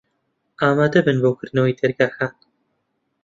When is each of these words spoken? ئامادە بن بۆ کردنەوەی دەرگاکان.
ئامادە 0.61 0.99
بن 1.05 1.17
بۆ 1.23 1.29
کردنەوەی 1.39 1.77
دەرگاکان. 1.79 2.33